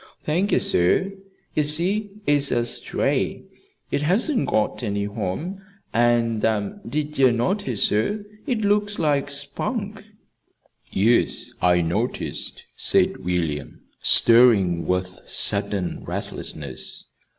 "Thank 0.23 0.51
ye, 0.51 0.57
sir. 0.57 1.13
Ye 1.53 1.61
see, 1.61 2.09
it's 2.25 2.49
a 2.49 2.65
stray. 2.65 3.43
It 3.91 4.01
hasn't 4.01 4.47
got 4.47 4.81
any 4.81 5.03
home. 5.03 5.61
And, 5.93 6.41
did 6.89 7.19
ye 7.19 7.29
notice, 7.29 7.83
sir? 7.83 8.25
it 8.47 8.61
looks 8.61 8.97
like 8.97 9.29
Spunk." 9.29 10.03
"Yes, 10.91 11.51
I 11.61 11.81
noticed," 11.81 12.63
said 12.75 13.17
William, 13.17 13.81
stirring 14.01 14.87
with 14.87 15.19
sudden 15.27 16.03
restlessness. 16.03 17.05